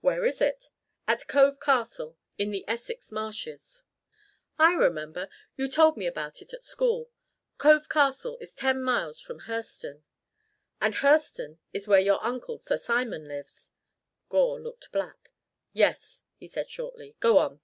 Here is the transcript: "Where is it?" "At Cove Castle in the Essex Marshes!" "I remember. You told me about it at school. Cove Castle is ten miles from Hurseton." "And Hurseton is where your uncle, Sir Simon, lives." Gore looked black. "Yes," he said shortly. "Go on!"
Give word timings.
"Where 0.00 0.24
is 0.24 0.40
it?" 0.40 0.70
"At 1.06 1.26
Cove 1.28 1.60
Castle 1.60 2.16
in 2.38 2.50
the 2.50 2.64
Essex 2.66 3.12
Marshes!" 3.12 3.84
"I 4.58 4.72
remember. 4.72 5.28
You 5.58 5.68
told 5.68 5.94
me 5.94 6.06
about 6.06 6.40
it 6.40 6.54
at 6.54 6.64
school. 6.64 7.10
Cove 7.58 7.86
Castle 7.90 8.38
is 8.40 8.54
ten 8.54 8.82
miles 8.82 9.20
from 9.20 9.40
Hurseton." 9.40 10.04
"And 10.80 10.94
Hurseton 10.94 11.58
is 11.74 11.86
where 11.86 12.00
your 12.00 12.24
uncle, 12.24 12.58
Sir 12.58 12.78
Simon, 12.78 13.26
lives." 13.26 13.70
Gore 14.30 14.58
looked 14.58 14.90
black. 14.90 15.34
"Yes," 15.74 16.22
he 16.38 16.46
said 16.48 16.70
shortly. 16.70 17.16
"Go 17.20 17.36
on!" 17.36 17.60